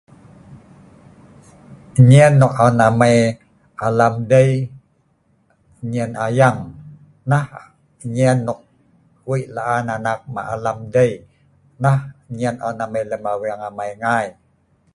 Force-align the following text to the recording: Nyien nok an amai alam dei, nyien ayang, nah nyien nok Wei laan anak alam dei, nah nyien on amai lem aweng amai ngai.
Nyien 2.07 2.33
nok 2.39 2.53
an 2.65 2.79
amai 2.87 3.17
alam 3.85 4.13
dei, 4.31 4.51
nyien 5.91 6.11
ayang, 6.25 6.59
nah 7.29 7.47
nyien 8.13 8.37
nok 8.47 8.59
Wei 9.29 9.43
laan 9.55 9.87
anak 9.95 10.19
alam 10.55 10.79
dei, 10.95 11.13
nah 11.83 11.99
nyien 12.35 12.55
on 12.67 12.77
amai 12.85 13.03
lem 13.11 13.23
aweng 13.33 13.63
amai 13.69 13.91
ngai. 14.01 14.27